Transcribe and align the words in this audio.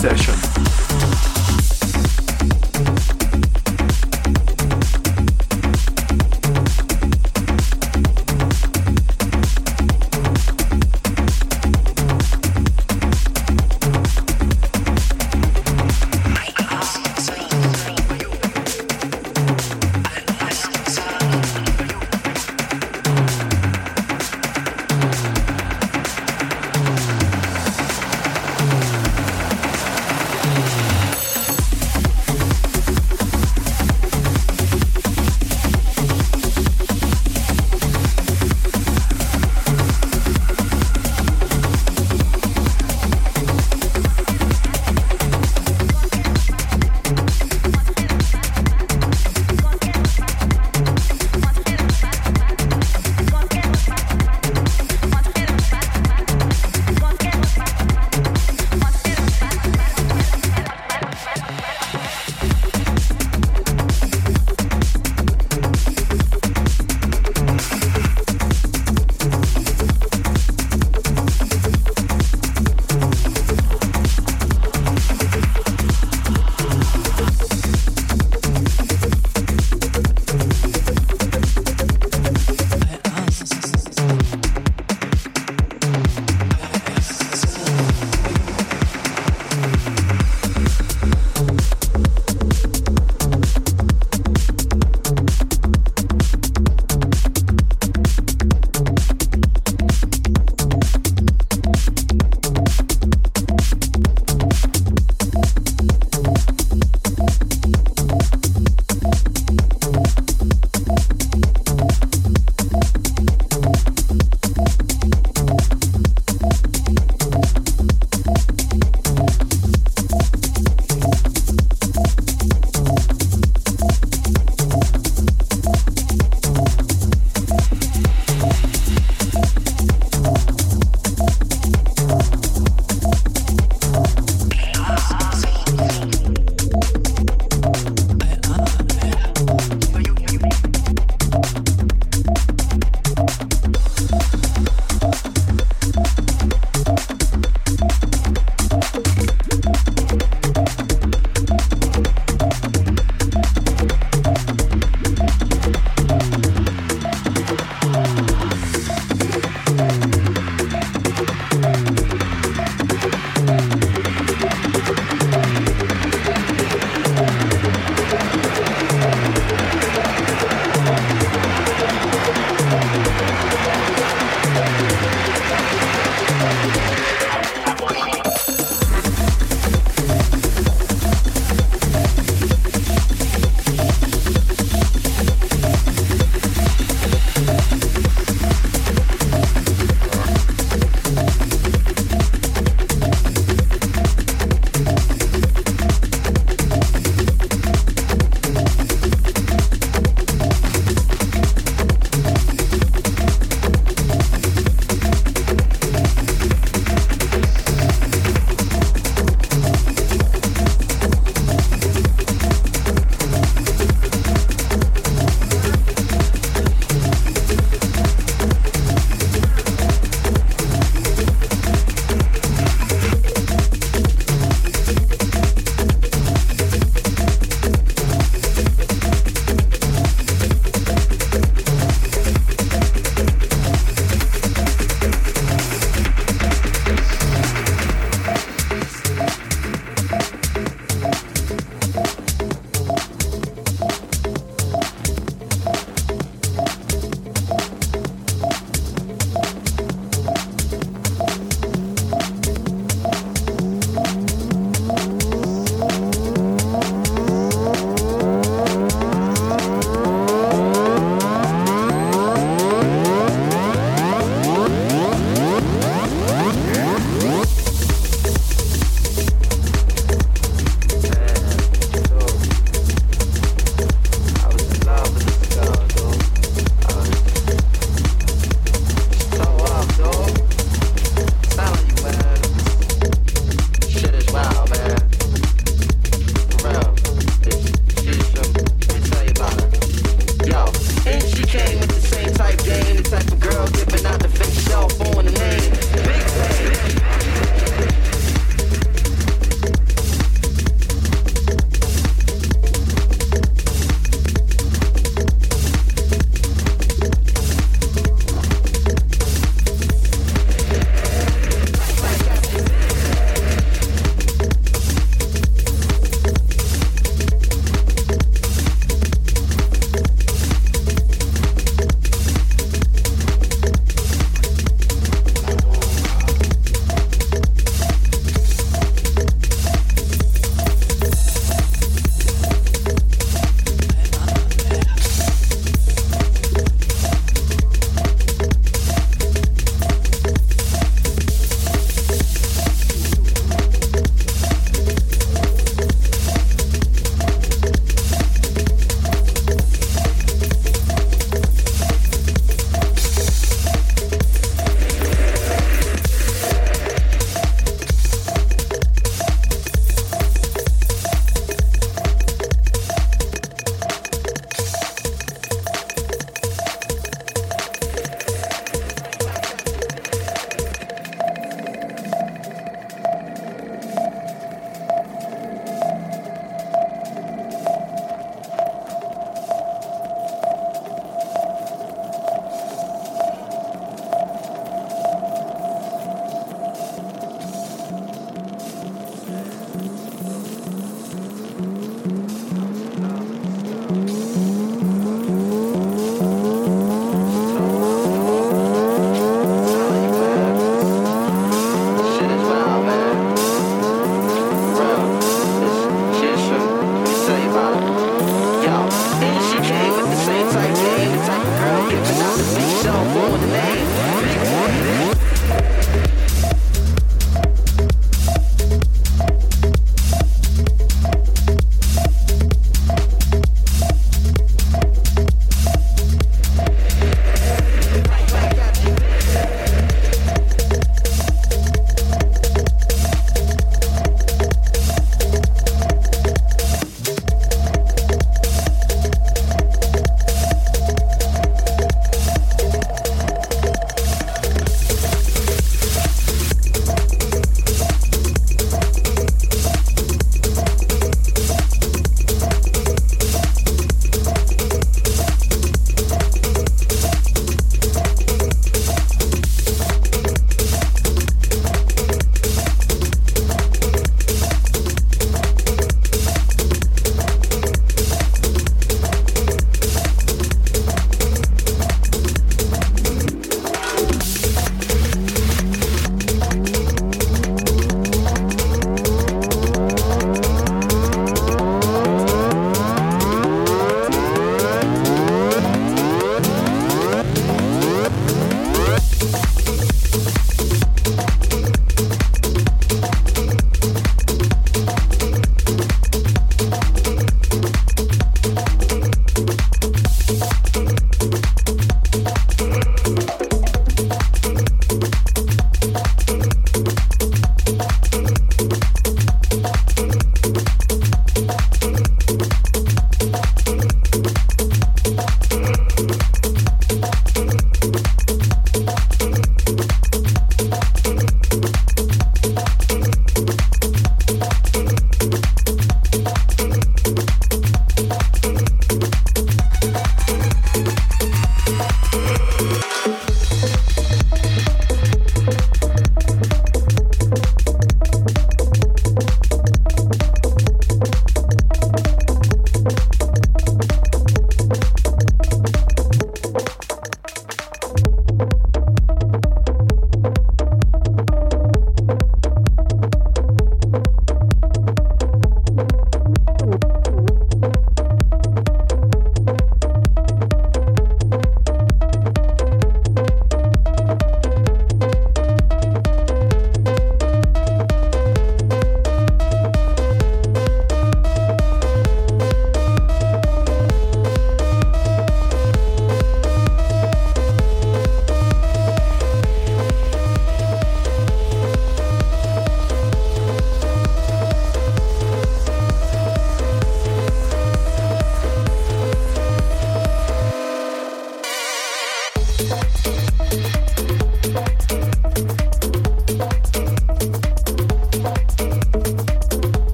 Session. 0.00 0.29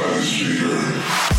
I'm 0.00 0.22
Umek 0.22 1.37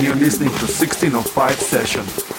and 0.00 0.08
you're 0.08 0.16
listening 0.16 0.48
to 0.48 0.64
1605 0.64 1.60
Session. 1.60 2.29